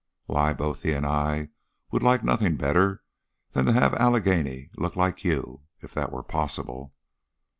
Why, 0.25 0.51
both 0.53 0.81
he 0.81 0.93
and 0.93 1.05
I 1.05 1.49
would 1.91 2.01
like 2.01 2.23
nothing 2.23 2.55
better 2.57 3.03
than 3.51 3.65
to 3.67 3.73
have 3.73 3.93
Allegheny 3.93 4.71
look 4.75 4.95
like 4.95 5.23
you, 5.23 5.61
if 5.79 5.93
that 5.93 6.11
were 6.11 6.23
possible." 6.23 6.95